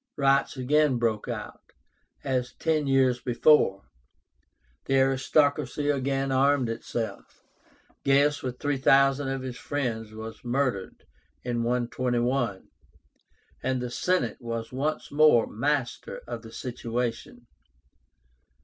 Riots 0.17 0.57
again 0.57 0.97
broke 0.97 1.27
out, 1.27 1.61
as 2.23 2.53
ten 2.53 2.87
years 2.87 3.21
before. 3.21 3.83
The 4.85 4.95
aristocracy 4.95 5.91
again 5.91 6.31
armed 6.31 6.69
itself. 6.69 7.43
Gaius 8.03 8.41
with 8.41 8.57
3,000 8.57 9.27
of 9.27 9.43
his 9.43 9.57
friends 9.59 10.11
was 10.11 10.43
murdered 10.43 11.03
in 11.43 11.61
121, 11.61 12.69
and 13.61 13.79
the 13.79 13.91
Senate 13.91 14.37
was 14.41 14.71
once 14.71 15.11
more 15.11 15.45
master 15.45 16.21
of 16.27 16.41
the 16.41 16.51
situation. 16.51 17.45